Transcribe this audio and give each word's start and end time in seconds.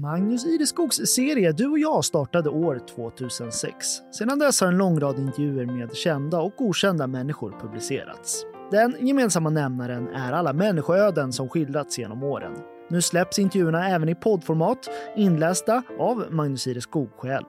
Magnus 0.00 0.44
Ireskogs 0.44 0.96
serie 0.96 1.52
Du 1.52 1.66
och 1.66 1.78
jag 1.78 2.04
startade 2.04 2.50
år 2.50 2.80
2006. 2.94 3.86
Sedan 4.12 4.38
dess 4.38 4.60
har 4.60 4.68
en 4.68 4.76
lång 4.76 5.00
rad 5.00 5.18
intervjuer 5.18 5.66
med 5.66 5.96
kända 5.96 6.40
och 6.40 6.60
okända 6.60 7.06
människor 7.06 7.54
publicerats. 7.60 8.42
Den 8.70 8.96
gemensamma 9.06 9.50
nämnaren 9.50 10.08
är 10.08 10.32
alla 10.32 10.52
människoöden 10.52 11.32
som 11.32 11.48
skildrats 11.48 11.98
genom 11.98 12.22
åren. 12.22 12.52
Nu 12.90 13.02
släpps 13.02 13.38
intervjuerna 13.38 13.88
även 13.88 14.08
i 14.08 14.14
poddformat, 14.14 14.88
inlästa 15.16 15.82
av 15.98 16.24
Magnus 16.30 16.66
Ireskog 16.66 17.10
själv. 17.16 17.46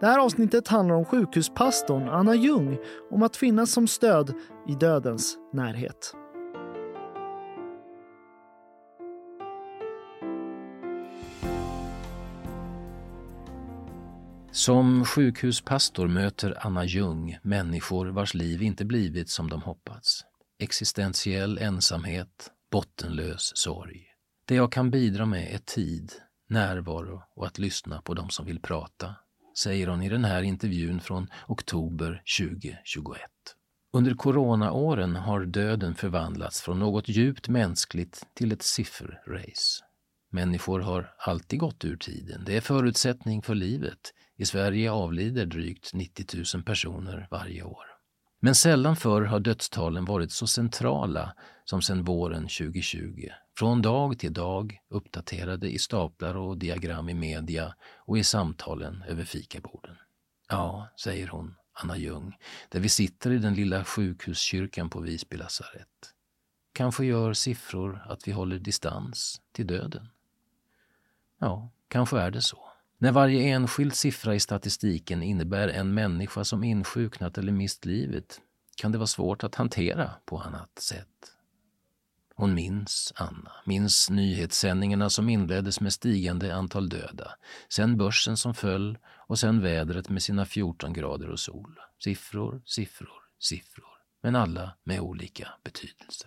Det 0.00 0.06
här 0.06 0.18
avsnittet 0.18 0.68
handlar 0.68 0.94
om 0.94 1.04
sjukhuspastorn 1.04 2.08
Anna 2.08 2.34
Ljung, 2.34 2.78
om 3.10 3.22
att 3.22 3.36
finnas 3.36 3.70
som 3.70 3.86
stöd 3.86 4.34
i 4.68 4.74
dödens 4.74 5.36
närhet. 5.52 6.14
Som 14.54 15.04
sjukhuspastor 15.04 16.08
möter 16.08 16.66
Anna 16.66 16.84
Ljung 16.84 17.38
människor 17.42 18.06
vars 18.06 18.34
liv 18.34 18.62
inte 18.62 18.84
blivit 18.84 19.30
som 19.30 19.50
de 19.50 19.62
hoppats. 19.62 20.24
Existentiell 20.58 21.58
ensamhet, 21.58 22.50
bottenlös 22.72 23.52
sorg. 23.54 24.06
Det 24.48 24.54
jag 24.54 24.72
kan 24.72 24.90
bidra 24.90 25.26
med 25.26 25.54
är 25.54 25.58
tid, 25.58 26.12
närvaro 26.48 27.22
och 27.36 27.46
att 27.46 27.58
lyssna 27.58 28.02
på 28.02 28.14
de 28.14 28.30
som 28.30 28.46
vill 28.46 28.60
prata, 28.60 29.14
säger 29.58 29.86
hon 29.86 30.02
i 30.02 30.08
den 30.08 30.24
här 30.24 30.42
intervjun 30.42 31.00
från 31.00 31.26
oktober 31.48 32.22
2021. 32.38 33.20
Under 33.92 34.14
coronaåren 34.14 35.16
har 35.16 35.44
döden 35.44 35.94
förvandlats 35.94 36.60
från 36.60 36.78
något 36.78 37.08
djupt 37.08 37.48
mänskligt 37.48 38.22
till 38.34 38.52
ett 38.52 38.62
sifferrace. 38.62 39.84
Människor 40.34 40.80
har 40.80 41.14
alltid 41.18 41.58
gått 41.58 41.84
ur 41.84 41.96
tiden. 41.96 42.44
Det 42.46 42.56
är 42.56 42.60
förutsättning 42.60 43.42
för 43.42 43.54
livet. 43.54 43.98
I 44.36 44.44
Sverige 44.44 44.92
avlider 44.92 45.46
drygt 45.46 45.94
90 45.94 46.44
000 46.54 46.64
personer 46.64 47.28
varje 47.30 47.62
år. 47.62 47.84
Men 48.40 48.54
sällan 48.54 48.96
förr 48.96 49.22
har 49.22 49.40
dödstalen 49.40 50.04
varit 50.04 50.32
så 50.32 50.46
centrala 50.46 51.34
som 51.64 51.82
sedan 51.82 52.04
våren 52.04 52.42
2020. 52.42 53.28
Från 53.58 53.82
dag 53.82 54.18
till 54.18 54.32
dag 54.32 54.78
uppdaterade 54.90 55.70
i 55.70 55.78
staplar 55.78 56.36
och 56.36 56.58
diagram 56.58 57.08
i 57.08 57.14
media 57.14 57.74
och 57.96 58.18
i 58.18 58.24
samtalen 58.24 59.02
över 59.08 59.24
fikaborden. 59.24 59.96
Ja, 60.48 60.88
säger 61.04 61.28
hon, 61.28 61.54
Anna 61.72 61.96
Ljung, 61.96 62.36
där 62.68 62.80
vi 62.80 62.88
sitter 62.88 63.30
i 63.30 63.38
den 63.38 63.54
lilla 63.54 63.84
sjukhuskyrkan 63.84 64.90
på 64.90 65.00
Visby 65.00 65.36
lasarett. 65.36 65.88
Kanske 66.72 67.04
gör 67.04 67.32
siffror 67.32 68.06
att 68.08 68.28
vi 68.28 68.32
håller 68.32 68.58
distans 68.58 69.40
till 69.52 69.66
döden. 69.66 70.08
Ja, 71.44 71.70
kanske 71.88 72.20
är 72.20 72.30
det 72.30 72.42
så. 72.42 72.68
När 72.98 73.12
varje 73.12 73.54
enskild 73.54 73.94
siffra 73.94 74.34
i 74.34 74.40
statistiken 74.40 75.22
innebär 75.22 75.68
en 75.68 75.94
människa 75.94 76.44
som 76.44 76.64
insjuknat 76.64 77.38
eller 77.38 77.52
mist 77.52 77.84
livet 77.84 78.40
kan 78.76 78.92
det 78.92 78.98
vara 78.98 79.06
svårt 79.06 79.44
att 79.44 79.54
hantera 79.54 80.10
på 80.24 80.38
annat 80.38 80.78
sätt. 80.78 81.08
Hon 82.34 82.54
minns 82.54 83.12
Anna, 83.16 83.52
minns 83.64 84.10
nyhetssändningarna 84.10 85.10
som 85.10 85.28
inleddes 85.28 85.80
med 85.80 85.92
stigande 85.92 86.54
antal 86.54 86.88
döda, 86.88 87.34
sen 87.68 87.96
börsen 87.96 88.36
som 88.36 88.54
föll 88.54 88.98
och 89.06 89.38
sen 89.38 89.60
vädret 89.60 90.08
med 90.08 90.22
sina 90.22 90.46
14 90.46 90.92
grader 90.92 91.30
och 91.30 91.40
sol. 91.40 91.78
Siffror, 92.04 92.62
siffror, 92.66 93.22
siffror, 93.38 93.98
men 94.22 94.36
alla 94.36 94.76
med 94.84 95.00
olika 95.00 95.48
betydelse. 95.64 96.26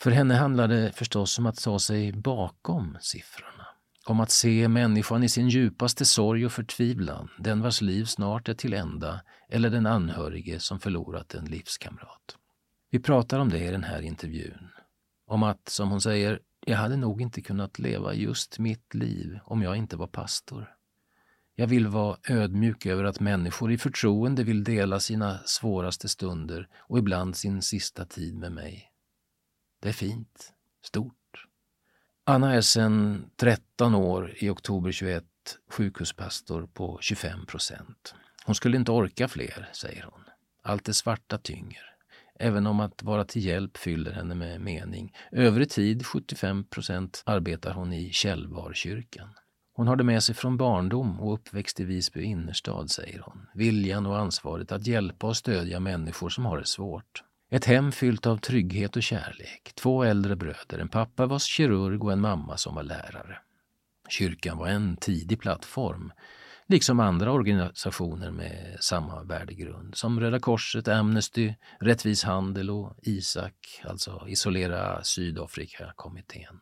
För 0.00 0.10
henne 0.10 0.34
handlade 0.34 0.82
det 0.82 0.92
förstås 0.92 1.38
om 1.38 1.46
att 1.46 1.62
ta 1.62 1.78
sig 1.78 2.12
bakom 2.12 2.98
siffrorna 3.00 3.67
om 4.10 4.20
att 4.20 4.30
se 4.30 4.68
människan 4.68 5.22
i 5.22 5.28
sin 5.28 5.48
djupaste 5.48 6.04
sorg 6.04 6.46
och 6.46 6.52
förtvivlan, 6.52 7.28
den 7.38 7.60
vars 7.60 7.80
liv 7.80 8.04
snart 8.04 8.48
är 8.48 8.54
till 8.54 8.74
ända, 8.74 9.20
eller 9.48 9.70
den 9.70 9.86
anhörige 9.86 10.60
som 10.60 10.80
förlorat 10.80 11.34
en 11.34 11.44
livskamrat. 11.44 12.36
Vi 12.90 12.98
pratar 12.98 13.38
om 13.38 13.48
det 13.48 13.64
i 13.64 13.70
den 13.70 13.84
här 13.84 14.02
intervjun. 14.02 14.68
Om 15.26 15.42
att, 15.42 15.68
som 15.68 15.90
hon 15.90 16.00
säger, 16.00 16.40
jag 16.66 16.76
hade 16.76 16.96
nog 16.96 17.22
inte 17.22 17.42
kunnat 17.42 17.78
leva 17.78 18.14
just 18.14 18.58
mitt 18.58 18.94
liv 18.94 19.38
om 19.44 19.62
jag 19.62 19.76
inte 19.76 19.96
var 19.96 20.06
pastor. 20.06 20.74
Jag 21.54 21.66
vill 21.66 21.86
vara 21.86 22.16
ödmjuk 22.28 22.86
över 22.86 23.04
att 23.04 23.20
människor 23.20 23.72
i 23.72 23.78
förtroende 23.78 24.44
vill 24.44 24.64
dela 24.64 25.00
sina 25.00 25.38
svåraste 25.44 26.08
stunder 26.08 26.68
och 26.76 26.98
ibland 26.98 27.36
sin 27.36 27.62
sista 27.62 28.04
tid 28.04 28.36
med 28.36 28.52
mig. 28.52 28.90
Det 29.82 29.88
är 29.88 29.92
fint, 29.92 30.52
stort 30.82 31.14
Anna 32.30 32.54
är 32.54 32.60
sedan 32.60 33.24
13 33.36 33.94
år, 33.94 34.34
i 34.36 34.48
oktober 34.48 34.92
21, 34.92 35.24
sjukhuspastor 35.70 36.68
på 36.74 36.98
25 37.00 37.46
procent. 37.46 38.14
Hon 38.44 38.54
skulle 38.54 38.76
inte 38.76 38.92
orka 38.92 39.28
fler, 39.28 39.68
säger 39.72 40.02
hon. 40.02 40.20
Allt 40.62 40.84
det 40.84 40.94
svarta 40.94 41.38
tynger. 41.38 41.82
Även 42.38 42.66
om 42.66 42.80
att 42.80 43.02
vara 43.02 43.24
till 43.24 43.44
hjälp 43.44 43.76
fyller 43.76 44.12
henne 44.12 44.34
med 44.34 44.60
mening. 44.60 45.12
Övrig 45.32 45.70
tid, 45.70 46.06
75 46.06 46.64
procent, 46.64 47.22
arbetar 47.26 47.72
hon 47.72 47.92
i 47.92 48.10
Källvarkyrkan. 48.12 49.28
Hon 49.72 49.86
har 49.86 49.96
det 49.96 50.04
med 50.04 50.22
sig 50.22 50.34
från 50.34 50.56
barndom 50.56 51.20
och 51.20 51.34
uppväxt 51.34 51.80
i 51.80 51.84
Visby 51.84 52.22
innerstad, 52.22 52.90
säger 52.90 53.18
hon. 53.18 53.46
Viljan 53.54 54.06
och 54.06 54.18
ansvaret 54.18 54.72
att 54.72 54.86
hjälpa 54.86 55.26
och 55.26 55.36
stödja 55.36 55.80
människor 55.80 56.28
som 56.28 56.46
har 56.46 56.58
det 56.58 56.66
svårt. 56.66 57.22
Ett 57.50 57.64
hem 57.64 57.92
fyllt 57.92 58.26
av 58.26 58.36
trygghet 58.36 58.96
och 58.96 59.02
kärlek. 59.02 59.72
Två 59.74 60.04
äldre 60.04 60.36
bröder, 60.36 60.78
en 60.78 60.88
pappa 60.88 61.26
var 61.26 61.38
kirurg 61.38 62.04
och 62.04 62.12
en 62.12 62.20
mamma 62.20 62.56
som 62.56 62.74
var 62.74 62.82
lärare. 62.82 63.38
Kyrkan 64.08 64.58
var 64.58 64.68
en 64.68 64.96
tidig 64.96 65.40
plattform, 65.40 66.12
liksom 66.66 67.00
andra 67.00 67.32
organisationer 67.32 68.30
med 68.30 68.76
samma 68.80 69.22
värdegrund, 69.22 69.96
som 69.96 70.20
Röda 70.20 70.40
Korset, 70.40 70.88
Amnesty, 70.88 71.54
Rättvis 71.80 72.24
handel 72.24 72.70
och 72.70 72.96
ISAK, 73.02 73.82
alltså 73.84 74.24
Isolera 74.28 75.04
Sydafrika-kommittén. 75.04 76.60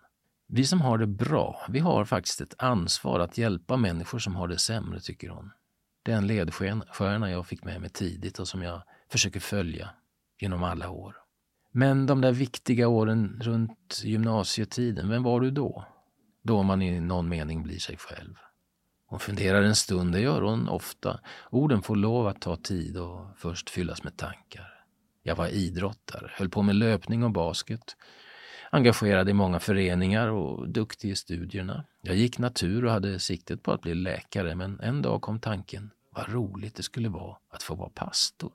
Vi 0.48 0.64
som 0.64 0.80
har 0.80 0.98
det 0.98 1.06
bra, 1.06 1.66
vi 1.68 1.78
har 1.78 2.04
faktiskt 2.04 2.40
ett 2.40 2.54
ansvar 2.58 3.20
att 3.20 3.38
hjälpa 3.38 3.76
människor 3.76 4.18
som 4.18 4.36
har 4.36 4.48
det 4.48 4.58
sämre, 4.58 5.00
tycker 5.00 5.28
hon. 5.28 5.50
Det 6.02 6.12
är 6.12 6.16
en 6.16 6.26
ledstjärna 6.26 7.30
jag 7.30 7.46
fick 7.46 7.64
med 7.64 7.80
mig 7.80 7.90
tidigt 7.90 8.38
och 8.38 8.48
som 8.48 8.62
jag 8.62 8.82
försöker 9.10 9.40
följa 9.40 9.90
genom 10.38 10.62
alla 10.62 10.90
år. 10.90 11.16
Men 11.72 12.06
de 12.06 12.20
där 12.20 12.32
viktiga 12.32 12.88
åren 12.88 13.40
runt 13.42 14.02
gymnasietiden, 14.04 15.08
vem 15.08 15.22
var 15.22 15.40
du 15.40 15.50
då? 15.50 15.84
Då 16.42 16.62
man 16.62 16.82
i 16.82 17.00
någon 17.00 17.28
mening 17.28 17.62
blir 17.62 17.78
sig 17.78 17.96
själv. 17.96 18.34
Hon 19.06 19.20
funderar 19.20 19.62
en 19.62 19.74
stund, 19.74 20.12
det 20.12 20.20
gör 20.20 20.42
hon 20.42 20.68
ofta. 20.68 21.20
Orden 21.50 21.82
får 21.82 21.96
lov 21.96 22.26
att 22.26 22.40
ta 22.40 22.56
tid 22.56 22.96
och 22.96 23.26
först 23.36 23.70
fyllas 23.70 24.04
med 24.04 24.16
tankar. 24.16 24.84
Jag 25.22 25.36
var 25.36 25.48
idrottare, 25.48 26.30
höll 26.34 26.48
på 26.48 26.62
med 26.62 26.76
löpning 26.76 27.24
och 27.24 27.30
basket. 27.30 27.96
Engagerad 28.70 29.28
i 29.28 29.32
många 29.32 29.60
föreningar 29.60 30.28
och 30.28 30.68
duktig 30.68 31.10
i 31.10 31.16
studierna. 31.16 31.84
Jag 32.02 32.16
gick 32.16 32.38
natur 32.38 32.84
och 32.84 32.92
hade 32.92 33.18
siktet 33.18 33.62
på 33.62 33.72
att 33.72 33.80
bli 33.80 33.94
läkare 33.94 34.54
men 34.54 34.80
en 34.80 35.02
dag 35.02 35.22
kom 35.22 35.40
tanken 35.40 35.90
vad 36.10 36.28
roligt 36.32 36.74
det 36.74 36.82
skulle 36.82 37.08
vara 37.08 37.36
att 37.50 37.62
få 37.62 37.74
vara 37.74 37.90
pastor. 37.90 38.52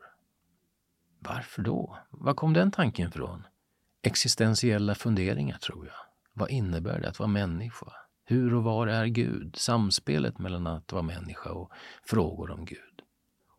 Varför 1.24 1.62
då? 1.62 1.98
Var 2.10 2.34
kom 2.34 2.54
den 2.54 2.72
tanken 2.72 3.10
ifrån? 3.10 3.48
Existentiella 4.02 4.96
funderingar, 4.96 5.58
tror 5.58 5.86
jag. 5.86 5.96
Vad 6.34 6.50
innebär 6.50 7.00
det 7.00 7.10
att 7.10 7.20
vara 7.20 7.30
människa? 7.30 7.92
Hur 8.26 8.54
och 8.54 8.64
var 8.64 8.88
är 8.88 9.06
Gud? 9.06 9.56
Samspelet 9.56 10.40
mellan 10.40 10.68
att 10.68 10.92
vara 10.92 11.04
människa 11.04 11.52
och 11.52 11.72
frågor 12.04 12.52
om 12.52 12.66
Gud. 12.66 13.02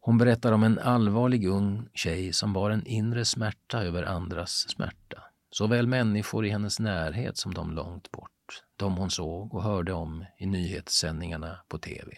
Hon 0.01 0.19
berättar 0.19 0.53
om 0.53 0.63
en 0.63 0.79
allvarlig 0.79 1.47
ung 1.47 1.89
tjej 1.95 2.33
som 2.33 2.53
bar 2.53 2.71
en 2.71 2.87
inre 2.87 3.25
smärta 3.25 3.83
över 3.83 4.03
andras 4.03 4.69
smärta. 4.69 5.23
Såväl 5.51 5.87
människor 5.87 6.47
i 6.47 6.51
hennes 6.51 6.81
närhet 6.81 7.37
som 7.37 7.55
de 7.55 7.73
långt 7.73 8.11
bort. 8.11 8.63
De 8.77 8.97
hon 8.97 9.11
såg 9.11 9.55
och 9.55 9.63
hörde 9.63 9.93
om 9.93 10.25
i 10.39 10.47
nyhetssändningarna 10.47 11.59
på 11.69 11.79
tv. 11.79 12.13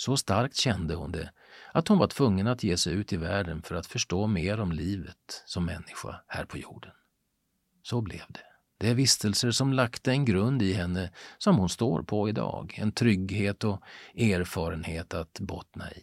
Så 0.00 0.16
starkt 0.16 0.56
kände 0.56 0.94
hon 0.94 1.12
det 1.12 1.32
att 1.72 1.88
hon 1.88 1.98
var 1.98 2.06
tvungen 2.06 2.46
att 2.46 2.62
ge 2.62 2.76
sig 2.76 2.92
ut 2.92 3.12
i 3.12 3.16
världen 3.16 3.62
för 3.62 3.74
att 3.74 3.86
förstå 3.86 4.26
mer 4.26 4.60
om 4.60 4.72
livet 4.72 5.42
som 5.46 5.64
människa 5.64 6.20
här 6.26 6.44
på 6.44 6.58
jorden. 6.58 6.92
Så 7.82 8.00
blev 8.00 8.22
det. 8.28 8.40
Det 8.78 8.88
är 8.88 8.94
vistelser 8.94 9.50
som 9.50 9.72
lagt 9.72 10.08
en 10.08 10.24
grund 10.24 10.62
i 10.62 10.72
henne 10.72 11.10
som 11.38 11.56
hon 11.56 11.68
står 11.68 12.02
på 12.02 12.28
idag. 12.28 12.78
En 12.78 12.92
trygghet 12.92 13.64
och 13.64 13.82
erfarenhet 14.14 15.14
att 15.14 15.40
bottna 15.40 15.92
i. 15.92 16.02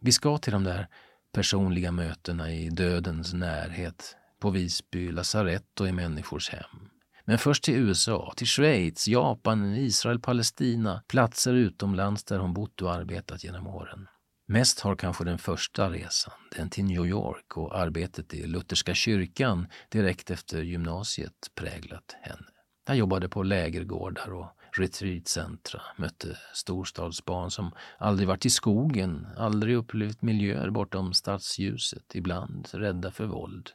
Vi 0.00 0.12
ska 0.12 0.38
till 0.38 0.52
de 0.52 0.64
där 0.64 0.88
personliga 1.32 1.92
mötena 1.92 2.52
i 2.52 2.70
dödens 2.70 3.32
närhet, 3.32 4.16
på 4.40 4.50
Visby 4.50 5.12
lasarett 5.12 5.80
och 5.80 5.88
i 5.88 5.92
människors 5.92 6.50
hem. 6.50 6.90
Men 7.28 7.38
först 7.38 7.64
till 7.64 7.74
USA, 7.74 8.32
till 8.36 8.46
Schweiz, 8.46 9.08
Japan, 9.08 9.74
Israel, 9.74 10.20
Palestina, 10.20 11.02
platser 11.08 11.54
utomlands 11.54 12.24
där 12.24 12.38
hon 12.38 12.54
bott 12.54 12.82
och 12.82 12.94
arbetat 12.94 13.44
genom 13.44 13.66
åren. 13.66 14.06
Mest 14.48 14.80
har 14.80 14.96
kanske 14.96 15.24
den 15.24 15.38
första 15.38 15.90
resan, 15.90 16.34
den 16.56 16.70
till 16.70 16.84
New 16.84 17.06
York 17.06 17.56
och 17.56 17.78
arbetet 17.78 18.34
i 18.34 18.46
Lutherska 18.46 18.94
kyrkan 18.94 19.68
direkt 19.90 20.30
efter 20.30 20.62
gymnasiet 20.62 21.50
präglat 21.54 22.16
henne. 22.22 22.46
Jag 22.86 22.96
jobbade 22.96 23.28
på 23.28 23.42
lägergårdar 23.42 24.32
och 24.32 24.55
retreatcentra, 24.78 25.80
mötte 25.96 26.36
storstadsbarn 26.52 27.50
som 27.50 27.70
aldrig 27.98 28.28
varit 28.28 28.46
i 28.46 28.50
skogen, 28.50 29.26
aldrig 29.36 29.76
upplevt 29.76 30.22
miljöer 30.22 30.70
bortom 30.70 31.14
stadsljuset, 31.14 32.14
ibland 32.14 32.68
rädda 32.72 33.10
för 33.10 33.26
våld. 33.26 33.70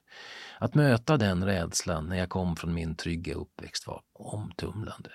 Att 0.60 0.76
möta 0.76 1.18
den 1.18 1.46
rädslan 1.46 2.10
när 2.10 2.18
jag 2.18 2.30
kom 2.30 2.56
från 2.56 2.74
min 2.74 2.96
trygga 2.96 3.34
uppväxt 3.34 3.88
var 3.88 4.02
omtumlande. 4.14 5.10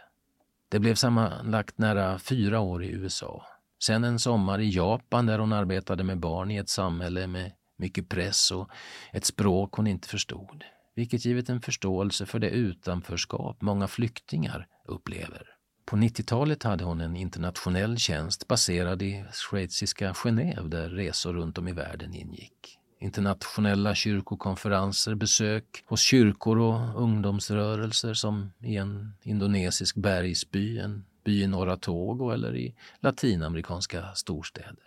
Det 0.69 0.79
blev 0.79 0.95
sammanlagt 0.95 1.79
nära 1.79 2.19
fyra 2.19 2.61
år 2.61 2.85
i 2.85 2.89
USA. 2.89 3.47
Sen 3.83 4.05
en 4.05 4.19
sommar 4.19 4.61
i 4.61 4.71
Japan 4.71 5.27
där 5.27 5.39
hon 5.39 5.53
arbetade 5.53 6.05
med 6.05 6.19
barn 6.19 6.51
i 6.51 6.57
ett 6.57 6.69
samhälle 6.69 7.27
med 7.27 7.53
mycket 7.77 8.09
press 8.09 8.51
och 8.51 8.71
ett 9.13 9.25
språk 9.25 9.75
hon 9.75 9.87
inte 9.87 10.09
förstod. 10.09 10.65
Vilket 10.95 11.25
givit 11.25 11.49
en 11.49 11.61
förståelse 11.61 12.27
för 12.27 12.39
det 12.39 12.51
utanförskap 12.51 13.63
många 13.63 13.89
flyktingar 13.89 14.67
upplever. 14.85 15.56
På 15.87 15.97
90-talet 15.97 16.63
hade 16.63 16.85
hon 16.85 17.01
en 17.01 17.17
internationell 17.17 17.99
tjänst 17.99 18.49
baserad 18.49 19.03
i 19.03 19.25
schweiziska 19.33 20.13
Genève 20.13 20.69
där 20.69 20.89
resor 20.89 21.33
runt 21.33 21.59
om 21.59 21.69
i 21.69 21.73
världen 21.73 22.15
ingick. 22.15 22.79
Internationella 23.01 23.95
kyrkokonferenser, 23.95 25.15
besök 25.15 25.85
hos 25.87 26.01
kyrkor 26.01 26.59
och 26.59 27.03
ungdomsrörelser 27.03 28.15
som 28.15 28.53
i 28.63 28.77
en 28.77 29.13
indonesisk 29.23 29.97
bergsby, 29.97 30.79
en 30.79 31.05
by 31.25 31.43
i 31.43 31.47
norra 31.47 31.77
Togo 31.77 32.31
eller 32.31 32.57
i 32.57 32.75
latinamerikanska 33.01 34.15
storstäder. 34.15 34.87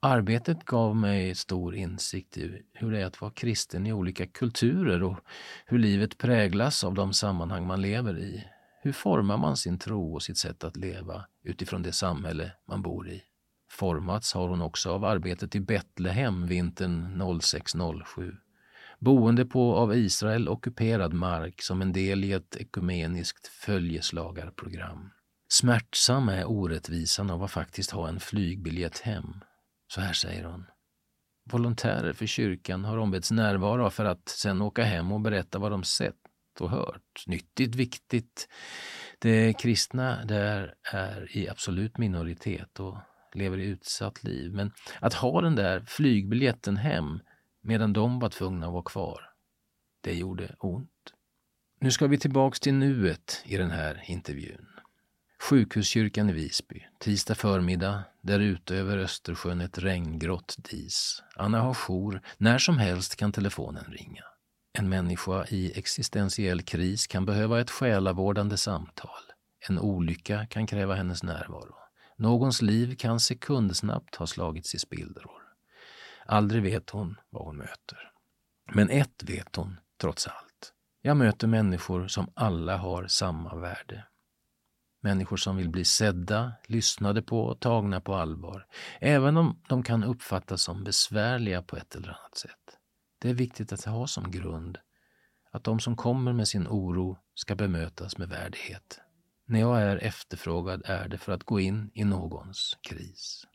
Arbetet 0.00 0.64
gav 0.64 0.96
mig 0.96 1.34
stor 1.34 1.74
insikt 1.74 2.38
i 2.38 2.62
hur 2.72 2.92
det 2.92 3.00
är 3.00 3.06
att 3.06 3.20
vara 3.20 3.32
kristen 3.32 3.86
i 3.86 3.92
olika 3.92 4.26
kulturer 4.26 5.02
och 5.02 5.18
hur 5.66 5.78
livet 5.78 6.18
präglas 6.18 6.84
av 6.84 6.94
de 6.94 7.12
sammanhang 7.12 7.66
man 7.66 7.82
lever 7.82 8.18
i. 8.18 8.44
Hur 8.84 8.92
formar 8.92 9.36
man 9.36 9.56
sin 9.56 9.78
tro 9.78 10.14
och 10.14 10.22
sitt 10.22 10.38
sätt 10.38 10.64
att 10.64 10.76
leva 10.76 11.24
utifrån 11.44 11.82
det 11.82 11.92
samhälle 11.92 12.52
man 12.68 12.82
bor 12.82 13.08
i? 13.08 13.22
Formats 13.70 14.34
har 14.34 14.48
hon 14.48 14.62
också 14.62 14.90
av 14.90 15.04
arbetet 15.04 15.54
i 15.54 15.60
Betlehem 15.60 16.46
vintern 16.46 17.22
06-07. 17.22 18.32
Boende 18.98 19.44
på 19.44 19.76
av 19.76 19.94
Israel 19.94 20.48
ockuperad 20.48 21.12
mark 21.12 21.62
som 21.62 21.82
en 21.82 21.92
del 21.92 22.24
i 22.24 22.32
ett 22.32 22.56
ekumeniskt 22.56 23.46
följeslagarprogram. 23.46 25.10
Smärtsam 25.48 26.28
är 26.28 26.44
orättvisan 26.44 27.30
av 27.30 27.42
att 27.42 27.50
faktiskt 27.50 27.90
ha 27.90 28.08
en 28.08 28.20
flygbiljett 28.20 28.98
hem. 28.98 29.34
Så 29.88 30.00
här 30.00 30.12
säger 30.12 30.44
hon. 30.44 30.66
Volontärer 31.50 32.12
för 32.12 32.26
kyrkan 32.26 32.84
har 32.84 32.96
ombetts 32.96 33.30
närvara 33.30 33.90
för 33.90 34.04
att 34.04 34.28
sen 34.28 34.62
åka 34.62 34.84
hem 34.84 35.12
och 35.12 35.20
berätta 35.20 35.58
vad 35.58 35.70
de 35.70 35.84
sett 35.84 36.23
och 36.60 36.70
hört. 36.70 37.24
Nyttigt, 37.26 37.74
viktigt. 37.74 38.48
Det 39.18 39.52
kristna 39.52 40.24
där 40.24 40.74
är 40.92 41.36
i 41.36 41.48
absolut 41.48 41.98
minoritet 41.98 42.80
och 42.80 42.98
lever 43.34 43.58
i 43.58 43.64
utsatt 43.64 44.24
liv. 44.24 44.52
Men 44.52 44.72
att 45.00 45.14
ha 45.14 45.40
den 45.40 45.54
där 45.54 45.80
flygbiljetten 45.80 46.76
hem 46.76 47.20
medan 47.62 47.92
de 47.92 48.18
var 48.18 48.28
tvungna 48.28 48.66
att 48.66 48.72
vara 48.72 48.82
kvar, 48.82 49.30
det 50.00 50.14
gjorde 50.14 50.56
ont. 50.58 50.90
Nu 51.80 51.90
ska 51.90 52.06
vi 52.06 52.18
tillbaks 52.18 52.60
till 52.60 52.74
nuet 52.74 53.42
i 53.44 53.56
den 53.56 53.70
här 53.70 54.04
intervjun. 54.06 54.66
Sjukhuskyrkan 55.42 56.30
i 56.30 56.32
Visby, 56.32 56.86
tisdag 56.98 57.34
förmiddag, 57.34 58.04
där 58.20 58.40
ute 58.40 58.76
över 58.76 58.98
Östersjön 58.98 59.60
ett 59.60 59.78
regngrått 59.78 60.56
dis. 60.70 61.22
Anna 61.36 61.60
har 61.60 61.74
jour, 61.74 62.20
när 62.38 62.58
som 62.58 62.78
helst 62.78 63.16
kan 63.16 63.32
telefonen 63.32 63.84
ringa. 63.84 64.24
En 64.78 64.88
människa 64.88 65.46
i 65.48 65.78
existentiell 65.78 66.62
kris 66.62 67.06
kan 67.06 67.26
behöva 67.26 67.60
ett 67.60 67.70
själavårdande 67.70 68.56
samtal. 68.56 69.22
En 69.68 69.78
olycka 69.78 70.46
kan 70.46 70.66
kräva 70.66 70.94
hennes 70.94 71.22
närvaro. 71.22 71.74
Någons 72.16 72.62
liv 72.62 72.96
kan 72.96 73.20
sekundsnabbt 73.20 74.14
ha 74.14 74.26
slagits 74.26 74.74
i 74.74 74.78
spillror. 74.78 75.42
Aldrig 76.26 76.62
vet 76.62 76.90
hon 76.90 77.16
vad 77.30 77.44
hon 77.44 77.56
möter. 77.56 78.12
Men 78.72 78.90
ett 78.90 79.22
vet 79.22 79.56
hon, 79.56 79.76
trots 80.00 80.26
allt. 80.26 80.72
Jag 81.02 81.16
möter 81.16 81.46
människor 81.46 82.08
som 82.08 82.32
alla 82.34 82.76
har 82.76 83.06
samma 83.06 83.54
värde. 83.54 84.04
Människor 85.00 85.36
som 85.36 85.56
vill 85.56 85.68
bli 85.68 85.84
sedda, 85.84 86.52
lyssnade 86.66 87.22
på 87.22 87.40
och 87.40 87.60
tagna 87.60 88.00
på 88.00 88.14
allvar, 88.14 88.66
även 89.00 89.36
om 89.36 89.62
de 89.68 89.82
kan 89.82 90.04
uppfattas 90.04 90.62
som 90.62 90.84
besvärliga 90.84 91.62
på 91.62 91.76
ett 91.76 91.94
eller 91.94 92.08
annat 92.08 92.36
sätt. 92.36 92.78
Det 93.24 93.30
är 93.30 93.34
viktigt 93.34 93.72
att 93.72 93.84
ha 93.84 94.06
som 94.06 94.30
grund 94.30 94.78
att 95.50 95.64
de 95.64 95.80
som 95.80 95.96
kommer 95.96 96.32
med 96.32 96.48
sin 96.48 96.66
oro 96.68 97.18
ska 97.34 97.54
bemötas 97.54 98.18
med 98.18 98.28
värdighet. 98.28 99.00
När 99.46 99.60
jag 99.60 99.82
är 99.82 99.96
efterfrågad 99.96 100.82
är 100.84 101.08
det 101.08 101.18
för 101.18 101.32
att 101.32 101.44
gå 101.44 101.60
in 101.60 101.90
i 101.94 102.04
någons 102.04 102.78
kris. 102.80 103.46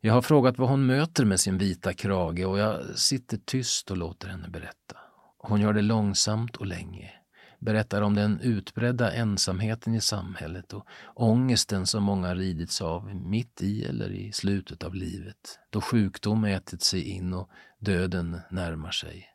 Jag 0.00 0.14
har 0.14 0.22
frågat 0.22 0.58
vad 0.58 0.68
hon 0.68 0.86
möter 0.86 1.24
med 1.24 1.40
sin 1.40 1.58
vita 1.58 1.92
krage 1.92 2.46
och 2.46 2.58
jag 2.58 2.98
sitter 2.98 3.36
tyst 3.36 3.90
och 3.90 3.96
låter 3.96 4.28
henne 4.28 4.48
berätta. 4.48 4.96
Hon 5.38 5.60
gör 5.60 5.72
det 5.72 5.82
långsamt 5.82 6.56
och 6.56 6.66
länge 6.66 7.12
berättar 7.58 8.02
om 8.02 8.14
den 8.14 8.40
utbredda 8.40 9.12
ensamheten 9.12 9.94
i 9.94 10.00
samhället 10.00 10.72
och 10.72 10.86
ångesten 11.14 11.86
som 11.86 12.02
många 12.02 12.34
ridits 12.34 12.82
av 12.82 13.14
mitt 13.14 13.62
i 13.62 13.84
eller 13.84 14.10
i 14.10 14.32
slutet 14.32 14.84
av 14.84 14.94
livet, 14.94 15.58
då 15.70 15.80
sjukdom 15.80 16.44
ätit 16.44 16.82
sig 16.82 17.08
in 17.08 17.34
och 17.34 17.50
döden 17.78 18.40
närmar 18.50 18.90
sig. 18.90 19.26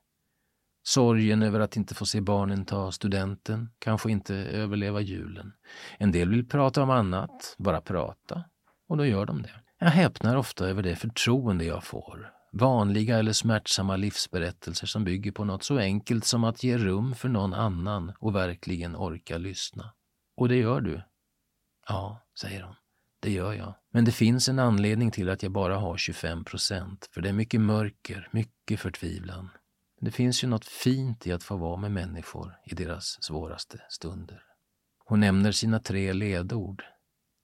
Sorgen 0.85 1.43
över 1.43 1.59
att 1.59 1.77
inte 1.77 1.95
få 1.95 2.05
se 2.05 2.21
barnen 2.21 2.65
ta 2.65 2.91
studenten, 2.91 3.69
kanske 3.79 4.11
inte 4.11 4.35
överleva 4.35 5.01
julen. 5.01 5.53
En 5.97 6.11
del 6.11 6.29
vill 6.29 6.47
prata 6.47 6.83
om 6.83 6.89
annat, 6.89 7.55
bara 7.57 7.81
prata, 7.81 8.43
och 8.87 8.97
då 8.97 9.05
gör 9.05 9.25
de 9.25 9.41
det. 9.41 9.51
Jag 9.79 9.87
häpnar 9.87 10.35
ofta 10.35 10.67
över 10.67 10.83
det 10.83 10.95
förtroende 10.95 11.65
jag 11.65 11.83
får, 11.83 12.32
vanliga 12.53 13.19
eller 13.19 13.33
smärtsamma 13.33 13.95
livsberättelser 13.95 14.87
som 14.87 15.03
bygger 15.03 15.31
på 15.31 15.45
något 15.45 15.63
så 15.63 15.77
enkelt 15.77 16.25
som 16.25 16.43
att 16.43 16.63
ge 16.63 16.77
rum 16.77 17.15
för 17.15 17.29
någon 17.29 17.53
annan 17.53 18.13
och 18.19 18.35
verkligen 18.35 18.95
orka 18.95 19.37
lyssna. 19.37 19.93
Och 20.37 20.49
det 20.49 20.55
gör 20.55 20.81
du? 20.81 21.01
Ja, 21.87 22.21
säger 22.39 22.63
hon. 22.63 22.75
Det 23.19 23.31
gör 23.31 23.53
jag. 23.53 23.75
Men 23.91 24.05
det 24.05 24.11
finns 24.11 24.49
en 24.49 24.59
anledning 24.59 25.11
till 25.11 25.29
att 25.29 25.43
jag 25.43 25.51
bara 25.51 25.77
har 25.77 25.97
25 25.97 26.45
procent, 26.45 27.09
för 27.11 27.21
det 27.21 27.29
är 27.29 27.33
mycket 27.33 27.61
mörker, 27.61 28.29
mycket 28.31 28.79
förtvivlan. 28.79 29.49
Det 30.01 30.11
finns 30.11 30.43
ju 30.43 30.47
något 30.47 30.65
fint 30.65 31.27
i 31.27 31.31
att 31.31 31.43
få 31.43 31.57
vara 31.57 31.77
med 31.77 31.91
människor 31.91 32.55
i 32.65 32.75
deras 32.75 33.23
svåraste 33.23 33.81
stunder. 33.89 34.43
Hon 35.05 35.19
nämner 35.19 35.51
sina 35.51 35.79
tre 35.79 36.13
ledord. 36.13 36.83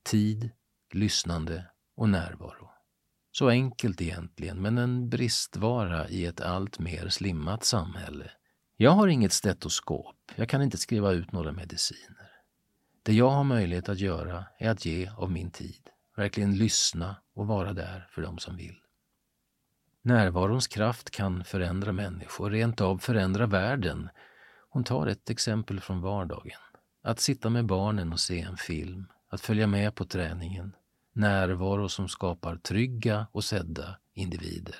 Tid, 0.09 0.49
lyssnande 0.93 1.65
och 1.95 2.09
närvaro. 2.09 2.78
Så 3.31 3.49
enkelt 3.49 4.01
egentligen, 4.01 4.61
men 4.61 4.77
en 4.77 5.09
bristvara 5.09 6.07
i 6.07 6.25
ett 6.25 6.41
allt 6.41 6.79
mer 6.79 7.09
slimmat 7.09 7.63
samhälle. 7.63 8.31
Jag 8.77 8.91
har 8.91 9.07
inget 9.07 9.33
stetoskop, 9.33 10.15
jag 10.35 10.49
kan 10.49 10.61
inte 10.61 10.77
skriva 10.77 11.11
ut 11.11 11.31
några 11.31 11.51
mediciner. 11.51 12.31
Det 13.03 13.13
jag 13.13 13.29
har 13.29 13.43
möjlighet 13.43 13.89
att 13.89 13.99
göra 13.99 14.45
är 14.59 14.69
att 14.69 14.85
ge 14.85 15.09
av 15.17 15.31
min 15.31 15.51
tid, 15.51 15.89
verkligen 16.15 16.57
lyssna 16.57 17.15
och 17.33 17.47
vara 17.47 17.73
där 17.73 18.07
för 18.11 18.21
dem 18.21 18.37
som 18.37 18.55
vill. 18.55 18.75
Närvarons 20.01 20.67
kraft 20.67 21.11
kan 21.11 21.43
förändra 21.43 21.91
människor, 21.91 22.49
rent 22.49 22.81
av 22.81 22.97
förändra 22.97 23.45
världen. 23.45 24.09
Hon 24.69 24.83
tar 24.83 25.07
ett 25.07 25.29
exempel 25.29 25.79
från 25.79 26.01
vardagen. 26.01 26.59
Att 27.03 27.19
sitta 27.19 27.49
med 27.49 27.65
barnen 27.65 28.13
och 28.13 28.19
se 28.19 28.41
en 28.41 28.57
film, 28.57 29.07
att 29.29 29.41
följa 29.41 29.67
med 29.67 29.95
på 29.95 30.05
träningen, 30.05 30.75
närvaro 31.13 31.89
som 31.89 32.07
skapar 32.07 32.55
trygga 32.55 33.27
och 33.31 33.43
sedda 33.43 33.97
individer. 34.13 34.75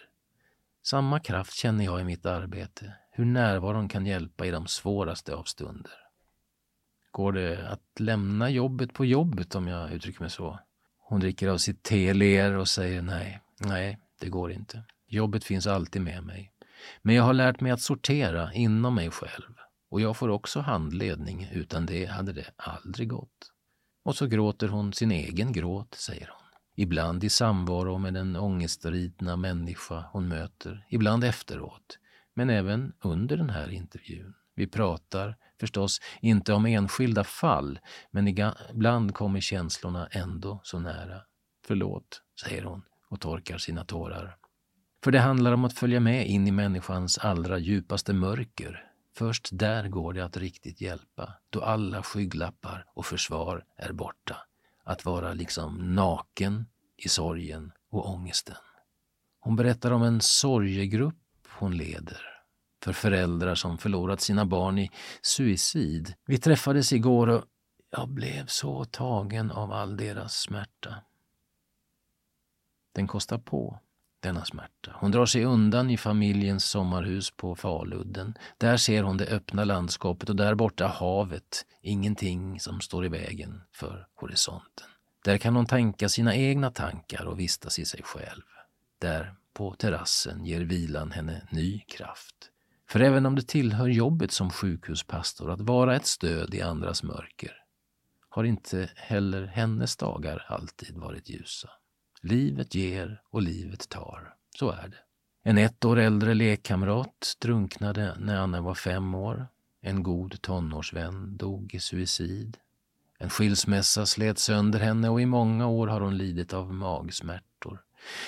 Samma 0.83 1.19
kraft 1.19 1.53
känner 1.53 1.85
jag 1.85 2.01
i 2.01 2.03
mitt 2.03 2.25
arbete, 2.25 2.93
hur 3.11 3.25
närvaron 3.25 3.89
kan 3.89 4.05
hjälpa 4.05 4.45
i 4.45 4.51
de 4.51 4.67
svåraste 4.67 5.35
av 5.35 5.43
stunder. 5.43 5.91
Går 7.11 7.31
det 7.31 7.69
att 7.69 7.99
lämna 7.99 8.49
jobbet 8.49 8.93
på 8.93 9.05
jobbet 9.05 9.55
om 9.55 9.67
jag 9.67 9.93
uttrycker 9.93 10.21
mig 10.21 10.29
så? 10.29 10.59
Hon 10.97 11.19
dricker 11.19 11.47
av 11.47 11.57
sitt 11.57 11.83
te, 11.83 12.13
ler 12.13 12.53
och 12.53 12.67
säger 12.67 13.01
nej, 13.01 13.41
nej, 13.59 13.99
det 14.19 14.29
går 14.29 14.51
inte. 14.51 14.83
Jobbet 15.07 15.43
finns 15.43 15.67
alltid 15.67 16.01
med 16.01 16.23
mig. 16.23 16.53
Men 17.01 17.15
jag 17.15 17.23
har 17.23 17.33
lärt 17.33 17.61
mig 17.61 17.71
att 17.71 17.81
sortera 17.81 18.53
inom 18.53 18.95
mig 18.95 19.11
själv 19.11 19.53
och 19.89 20.01
jag 20.01 20.17
får 20.17 20.29
också 20.29 20.59
handledning. 20.59 21.49
Utan 21.53 21.85
det 21.85 22.05
hade 22.05 22.33
det 22.33 22.51
aldrig 22.55 23.09
gått. 23.09 23.51
Och 24.09 24.15
så 24.15 24.27
gråter 24.27 24.67
hon 24.67 24.93
sin 24.93 25.11
egen 25.11 25.51
gråt, 25.51 25.95
säger 25.95 26.27
hon. 26.27 26.47
Ibland 26.75 27.23
i 27.23 27.29
samvaro 27.29 27.97
med 27.97 28.13
den 28.13 28.35
ångestridna 28.35 29.35
människa 29.35 30.05
hon 30.11 30.27
möter, 30.27 30.85
ibland 30.89 31.23
efteråt, 31.23 31.99
men 32.33 32.49
även 32.49 32.93
under 33.01 33.37
den 33.37 33.49
här 33.49 33.71
intervjun. 33.71 34.33
Vi 34.55 34.67
pratar 34.67 35.35
förstås 35.59 36.01
inte 36.21 36.53
om 36.53 36.65
enskilda 36.65 37.23
fall, 37.23 37.79
men 38.11 38.27
ibland 38.27 39.13
kommer 39.13 39.39
känslorna 39.39 40.07
ändå 40.11 40.59
så 40.63 40.79
nära. 40.79 41.21
Förlåt, 41.67 42.21
säger 42.45 42.63
hon 42.63 42.81
och 43.09 43.21
torkar 43.21 43.57
sina 43.57 43.85
tårar. 43.85 44.35
För 45.03 45.11
det 45.11 45.19
handlar 45.19 45.51
om 45.51 45.65
att 45.65 45.73
följa 45.73 45.99
med 45.99 46.27
in 46.27 46.47
i 46.47 46.51
människans 46.51 47.17
allra 47.17 47.57
djupaste 47.57 48.13
mörker, 48.13 48.88
Först 49.15 49.49
där 49.51 49.87
går 49.87 50.13
det 50.13 50.25
att 50.25 50.37
riktigt 50.37 50.81
hjälpa, 50.81 51.33
då 51.49 51.61
alla 51.61 52.03
skygglappar 52.03 52.85
och 52.93 53.05
försvar 53.05 53.65
är 53.75 53.91
borta. 53.91 54.37
att 54.83 55.05
vara 55.05 55.33
liksom 55.33 55.95
naken 55.95 56.65
i 56.97 57.09
sorgen 57.09 57.71
och 57.89 58.09
ångesten. 58.09 58.55
Hon 59.39 59.55
berättar 59.55 59.91
om 59.91 60.03
en 60.03 60.21
sorgegrupp 60.21 61.15
hon 61.59 61.77
leder 61.77 62.21
för 62.83 62.93
föräldrar 62.93 63.55
som 63.55 63.77
förlorat 63.77 64.21
sina 64.21 64.45
barn 64.45 64.77
i 64.79 64.91
suicid. 65.21 66.13
Vi 66.25 66.37
träffades 66.37 66.93
igår 66.93 67.27
och 67.27 67.43
jag 67.89 68.09
blev 68.09 68.45
så 68.45 68.85
tagen 68.85 69.51
av 69.51 69.71
all 69.71 69.97
deras 69.97 70.33
smärta. 70.39 70.95
Den 72.95 73.07
kostar 73.07 73.37
på, 73.37 73.79
denna 74.19 74.45
smärta. 74.45 74.91
Hon 74.95 75.11
drar 75.11 75.25
sig 75.25 75.45
undan 75.45 75.89
i 75.89 75.97
familjens 75.97 76.65
sommarhus 76.65 77.31
på 77.31 77.55
Faludden. 77.55 78.37
Där 78.57 78.77
ser 78.77 79.03
hon 79.03 79.17
det 79.17 79.25
öppna 79.25 79.63
landskapet 79.63 80.29
och 80.29 80.35
där 80.35 80.55
borta 80.55 80.87
havet. 80.87 81.65
Ingenting 81.81 82.59
som 82.59 82.81
står 82.81 83.05
i 83.05 83.09
vägen 83.09 83.61
för 83.71 84.07
horisonten. 84.15 84.87
Där 85.23 85.37
kan 85.37 85.55
hon 85.55 85.65
tänka 85.65 86.09
sina 86.09 86.35
egna 86.35 86.71
tankar 86.71 87.25
och 87.25 87.39
vistas 87.39 87.79
i 87.79 87.85
sig 87.85 88.03
själv. 88.03 88.43
Där 88.99 89.35
på 89.53 89.73
terrassen 89.73 90.45
ger 90.45 90.61
vilan 90.61 91.11
henne 91.11 91.47
ny 91.51 91.79
kraft. 91.79 92.35
För 92.89 92.99
även 92.99 93.25
om 93.25 93.35
det 93.35 93.47
tillhör 93.47 93.87
jobbet 93.87 94.31
som 94.31 94.49
sjukhuspastor 94.49 95.51
att 95.51 95.61
vara 95.61 95.95
ett 95.95 96.05
stöd 96.05 96.53
i 96.53 96.61
andras 96.61 97.03
mörker 97.03 97.59
har 98.29 98.43
inte 98.43 98.89
heller 98.95 99.45
hennes 99.45 99.95
dagar 99.95 100.45
alltid 100.47 100.97
varit 100.97 101.29
ljusa. 101.29 101.69
Livet 102.21 102.75
ger 102.75 103.21
och 103.29 103.41
livet 103.41 103.89
tar. 103.89 104.35
Så 104.59 104.71
är 104.71 104.87
det. 104.87 104.97
En 105.43 105.57
ett 105.57 105.85
år 105.85 105.99
äldre 105.99 106.33
lekkamrat 106.33 107.37
drunknade 107.41 108.15
när 108.19 108.37
Anna 108.37 108.61
var 108.61 108.75
fem 108.75 109.15
år. 109.15 109.47
En 109.81 110.03
god 110.03 110.41
tonårsvän 110.41 111.37
dog 111.37 111.73
i 111.75 111.79
suicid. 111.79 112.57
En 113.19 113.29
skilsmässa 113.29 114.05
slet 114.05 114.39
sönder 114.39 114.79
henne 114.79 115.09
och 115.09 115.21
i 115.21 115.25
många 115.25 115.67
år 115.67 115.87
har 115.87 116.01
hon 116.01 116.17
lidit 116.17 116.53
av 116.53 116.73
magsmärtor. 116.73 117.83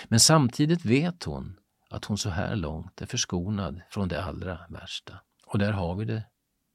Men 0.07 0.19
samtidigt 0.19 0.85
vet 0.85 1.23
hon 1.23 1.59
att 1.89 2.05
hon 2.05 2.17
så 2.17 2.29
här 2.29 2.55
långt 2.55 3.01
är 3.01 3.05
förskonad 3.05 3.81
från 3.89 4.07
det 4.07 4.23
allra 4.23 4.59
värsta. 4.69 5.21
Och 5.45 5.59
där 5.59 5.71
har 5.71 5.95
vi 5.95 6.05
det 6.05 6.23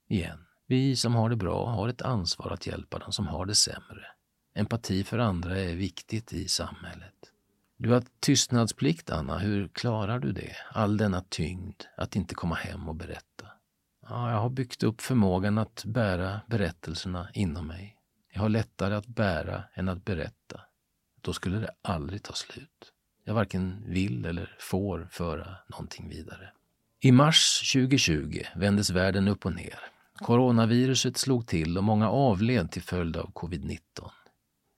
igen. 0.07 0.45
Vi 0.67 0.95
som 0.95 1.15
har 1.15 1.29
det 1.29 1.35
bra 1.35 1.65
har 1.69 1.87
ett 1.87 2.01
ansvar 2.01 2.51
att 2.51 2.67
hjälpa 2.67 2.99
dem 2.99 3.11
som 3.11 3.27
har 3.27 3.45
det 3.45 3.55
sämre. 3.55 4.05
Empati 4.57 5.03
för 5.03 5.17
andra 5.17 5.59
är 5.59 5.75
viktigt 5.75 6.33
i 6.33 6.47
samhället. 6.47 7.13
Du 7.77 7.91
har 7.91 8.03
tystnadsplikt, 8.19 9.09
Anna. 9.09 9.37
Hur 9.37 9.67
klarar 9.67 10.19
du 10.19 10.31
det? 10.31 10.55
All 10.71 10.97
denna 10.97 11.21
tyngd, 11.29 11.83
att 11.97 12.15
inte 12.15 12.35
komma 12.35 12.55
hem 12.55 12.89
och 12.89 12.95
berätta. 12.95 13.47
Ja, 14.09 14.31
jag 14.31 14.37
har 14.37 14.49
byggt 14.49 14.83
upp 14.83 15.01
förmågan 15.01 15.57
att 15.57 15.83
bära 15.85 16.41
berättelserna 16.47 17.29
inom 17.33 17.67
mig. 17.67 17.97
Jag 18.33 18.41
har 18.41 18.49
lättare 18.49 18.95
att 18.95 19.07
bära 19.07 19.63
än 19.73 19.89
att 19.89 20.05
berätta. 20.05 20.61
Då 21.21 21.33
skulle 21.33 21.59
det 21.59 21.71
aldrig 21.81 22.23
ta 22.23 22.33
slut. 22.33 22.93
Jag 23.23 23.33
varken 23.33 23.83
vill 23.87 24.25
eller 24.25 24.55
får 24.59 25.07
föra 25.11 25.55
någonting 25.69 26.09
vidare. 26.09 26.51
I 26.99 27.11
mars 27.11 27.71
2020 27.73 28.41
vändes 28.55 28.89
världen 28.89 29.27
upp 29.27 29.45
och 29.45 29.53
ner. 29.53 29.79
Coronaviruset 30.15 31.17
slog 31.17 31.47
till 31.47 31.77
och 31.77 31.83
många 31.83 32.09
avled 32.09 32.71
till 32.71 32.81
följd 32.81 33.17
av 33.17 33.31
covid-19. 33.33 33.79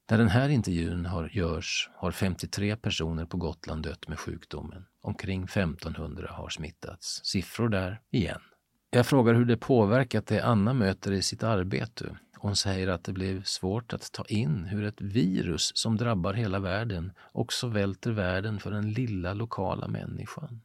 När 0.09 0.17
den 0.17 0.29
här 0.29 0.49
intervjun 0.49 1.05
har, 1.05 1.29
görs 1.33 1.89
har 1.95 2.11
53 2.11 2.75
personer 2.75 3.25
på 3.25 3.37
Gotland 3.37 3.83
dött 3.83 4.07
med 4.07 4.19
sjukdomen. 4.19 4.85
Omkring 5.01 5.43
1500 5.43 6.27
har 6.31 6.49
smittats. 6.49 7.21
Siffror 7.23 7.69
där 7.69 8.01
igen. 8.11 8.41
Jag 8.89 9.05
frågar 9.05 9.33
hur 9.33 9.45
det 9.45 9.57
påverkat 9.57 10.27
det 10.27 10.41
Anna 10.41 10.73
möter 10.73 11.11
i 11.11 11.21
sitt 11.21 11.43
arbete. 11.43 12.17
Hon 12.37 12.55
säger 12.55 12.87
att 12.87 13.03
det 13.03 13.13
blev 13.13 13.43
svårt 13.43 13.93
att 13.93 14.11
ta 14.11 14.25
in 14.25 14.65
hur 14.65 14.83
ett 14.83 15.01
virus 15.01 15.71
som 15.75 15.97
drabbar 15.97 16.33
hela 16.33 16.59
världen 16.59 17.11
också 17.31 17.67
välter 17.67 18.11
världen 18.11 18.59
för 18.59 18.71
den 18.71 18.91
lilla 18.93 19.33
lokala 19.33 19.87
människan. 19.87 20.61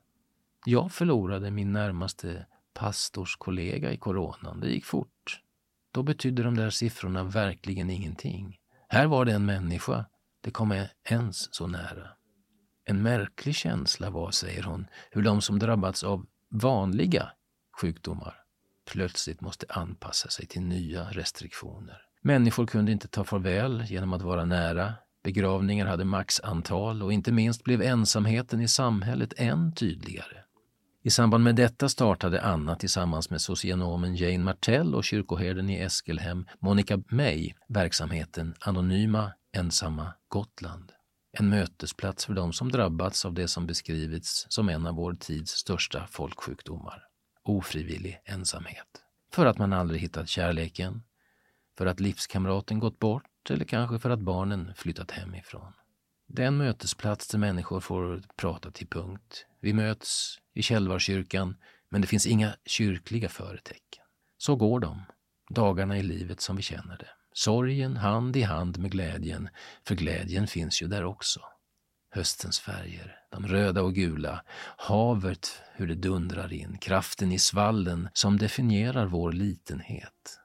Jag 0.66 0.92
förlorade 0.92 1.50
min 1.50 1.72
närmaste 1.72 2.46
pastorskollega 2.74 3.92
i 3.92 3.96
coronan. 3.96 4.60
Det 4.60 4.68
gick 4.68 4.84
fort. 4.84 5.40
Då 5.92 6.02
betydde 6.02 6.42
de 6.42 6.56
där 6.56 6.70
siffrorna 6.70 7.24
verkligen 7.24 7.90
ingenting. 7.90 8.58
Här 8.94 9.06
var 9.06 9.24
det 9.24 9.32
en 9.32 9.46
människa. 9.46 10.06
Det 10.42 10.50
kom 10.50 10.86
ens 11.10 11.54
så 11.54 11.66
nära. 11.66 12.08
En 12.84 13.02
märklig 13.02 13.54
känsla 13.54 14.10
var, 14.10 14.30
säger 14.30 14.62
hon, 14.62 14.86
hur 15.10 15.22
de 15.22 15.40
som 15.40 15.58
drabbats 15.58 16.04
av 16.04 16.26
vanliga 16.50 17.30
sjukdomar 17.80 18.34
plötsligt 18.92 19.40
måste 19.40 19.66
anpassa 19.68 20.28
sig 20.28 20.46
till 20.46 20.62
nya 20.62 21.04
restriktioner. 21.04 22.02
Människor 22.22 22.66
kunde 22.66 22.92
inte 22.92 23.08
ta 23.08 23.24
farväl 23.24 23.84
genom 23.86 24.12
att 24.12 24.22
vara 24.22 24.44
nära. 24.44 24.94
Begravningar 25.24 25.86
hade 25.86 26.04
maxantal 26.04 27.02
och 27.02 27.12
inte 27.12 27.32
minst 27.32 27.64
blev 27.64 27.82
ensamheten 27.82 28.60
i 28.60 28.68
samhället 28.68 29.32
än 29.36 29.74
tydligare. 29.74 30.43
I 31.06 31.10
samband 31.10 31.44
med 31.44 31.56
detta 31.56 31.88
startade 31.88 32.42
Anna 32.42 32.76
tillsammans 32.76 33.30
med 33.30 33.40
socionomen 33.40 34.16
Jane 34.16 34.44
Martell 34.44 34.94
och 34.94 35.04
kyrkoherden 35.04 35.70
i 35.70 35.74
Eskelhem, 35.74 36.46
Monica 36.60 37.02
May, 37.10 37.52
verksamheten 37.68 38.54
Anonyma 38.60 39.32
Ensamma 39.56 40.14
Gotland. 40.28 40.92
En 41.38 41.48
mötesplats 41.48 42.26
för 42.26 42.34
de 42.34 42.52
som 42.52 42.72
drabbats 42.72 43.24
av 43.24 43.34
det 43.34 43.48
som 43.48 43.66
beskrivits 43.66 44.46
som 44.48 44.68
en 44.68 44.86
av 44.86 44.94
vår 44.94 45.14
tids 45.14 45.50
största 45.50 46.06
folksjukdomar, 46.06 47.02
ofrivillig 47.42 48.20
ensamhet. 48.24 49.02
För 49.32 49.46
att 49.46 49.58
man 49.58 49.72
aldrig 49.72 50.00
hittat 50.00 50.28
kärleken, 50.28 51.02
för 51.78 51.86
att 51.86 52.00
livskamraten 52.00 52.78
gått 52.78 52.98
bort 52.98 53.50
eller 53.50 53.64
kanske 53.64 53.98
för 53.98 54.10
att 54.10 54.20
barnen 54.20 54.72
flyttat 54.76 55.10
hemifrån. 55.10 55.72
Det 56.28 56.42
är 56.42 56.46
en 56.46 56.56
mötesplats 56.56 57.28
där 57.28 57.38
människor 57.38 57.80
får 57.80 58.22
prata 58.36 58.70
till 58.70 58.86
punkt. 58.86 59.46
Vi 59.60 59.72
möts 59.72 60.38
i 60.54 60.62
Källvarkyrkan, 60.62 61.56
men 61.88 62.00
det 62.00 62.06
finns 62.06 62.26
inga 62.26 62.56
kyrkliga 62.66 63.28
företecken. 63.28 64.04
Så 64.38 64.56
går 64.56 64.80
de, 64.80 65.02
dagarna 65.50 65.98
i 65.98 66.02
livet 66.02 66.40
som 66.40 66.56
vi 66.56 66.62
känner 66.62 66.98
det. 66.98 67.08
Sorgen 67.32 67.96
hand 67.96 68.36
i 68.36 68.42
hand 68.42 68.78
med 68.78 68.90
glädjen, 68.90 69.48
för 69.86 69.94
glädjen 69.94 70.46
finns 70.46 70.82
ju 70.82 70.86
där 70.86 71.04
också. 71.04 71.40
Höstens 72.10 72.60
färger, 72.60 73.18
de 73.30 73.46
röda 73.46 73.82
och 73.82 73.94
gula, 73.94 74.44
havet, 74.76 75.62
hur 75.74 75.86
det 75.86 75.94
dundrar 75.94 76.52
in, 76.52 76.78
kraften 76.78 77.32
i 77.32 77.38
svallen 77.38 78.08
som 78.12 78.38
definierar 78.38 79.06
vår 79.06 79.32
litenhet. 79.32 80.40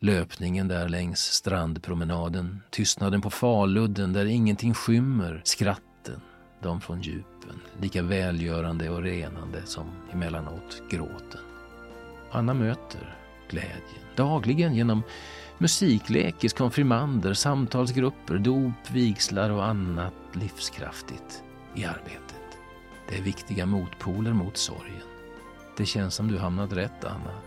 Löpningen 0.00 0.68
där 0.68 0.88
längs 0.88 1.20
strandpromenaden, 1.20 2.62
tystnaden 2.70 3.20
på 3.20 3.30
Faludden 3.30 4.12
där 4.12 4.26
ingenting 4.26 4.74
skymmer, 4.74 5.42
skratten, 5.44 6.20
de 6.62 6.80
från 6.80 7.00
djupen, 7.00 7.60
lika 7.80 8.02
välgörande 8.02 8.90
och 8.90 9.02
renande 9.02 9.62
som 9.64 9.86
emellanåt 10.12 10.82
gråten. 10.90 11.40
Anna 12.30 12.54
möter 12.54 13.16
glädjen 13.48 14.02
dagligen 14.16 14.74
genom 14.74 15.02
musiklekis, 15.58 16.52
konfirmander, 16.52 17.34
samtalsgrupper, 17.34 18.38
dop, 18.38 18.90
vigslar 18.90 19.50
och 19.50 19.64
annat 19.64 20.14
livskraftigt 20.32 21.42
i 21.74 21.84
arbetet. 21.84 22.58
Det 23.08 23.18
är 23.18 23.22
viktiga 23.22 23.66
motpoler 23.66 24.32
mot 24.32 24.56
sorgen. 24.56 25.02
Det 25.76 25.86
känns 25.86 26.14
som 26.14 26.28
du 26.28 26.38
hamnat 26.38 26.72
rätt, 26.72 27.04
Anna. 27.04 27.38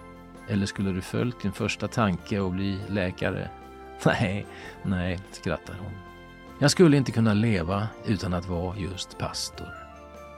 Eller 0.48 0.66
skulle 0.66 0.92
du 0.92 1.02
följt 1.02 1.42
din 1.42 1.52
första 1.52 1.88
tanke 1.88 2.40
och 2.40 2.52
bli 2.52 2.80
läkare? 2.88 3.50
Nej, 4.06 4.46
nej, 4.84 5.20
skrattar 5.32 5.76
hon. 5.80 6.15
Jag 6.60 6.72
skulle 6.72 6.98
inte 6.98 7.12
kunna 7.12 7.34
leva 7.34 7.88
utan 8.06 8.34
att 8.34 8.50
vara 8.50 8.78
just 8.78 9.18
pastor. 9.18 9.68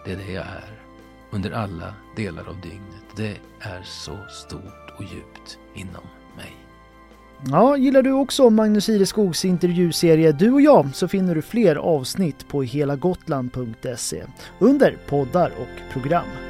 Det 0.05 0.11
är 0.11 0.17
det 0.17 0.31
jag 0.31 0.45
är. 0.45 0.79
Under 1.31 1.51
alla 1.51 1.93
delar 2.15 2.49
av 2.49 2.61
dygnet. 2.61 3.03
Det 3.15 3.37
är 3.59 3.81
så 3.83 4.17
stort 4.29 4.93
och 4.97 5.03
djupt 5.03 5.57
inom 5.75 6.03
mig. 6.37 6.55
Ja, 7.45 7.77
gillar 7.77 8.01
du 8.01 8.11
också 8.11 8.49
Magnus 8.49 8.89
Ireskogs 8.89 9.45
intervjuserie 9.45 10.31
Du 10.31 10.51
och 10.51 10.61
jag 10.61 10.95
så 10.95 11.07
finner 11.07 11.35
du 11.35 11.41
fler 11.41 11.75
avsnitt 11.75 12.47
på 12.47 12.63
helagotland.se 12.63 14.23
under 14.59 14.97
poddar 15.07 15.51
och 15.59 15.93
program. 15.93 16.46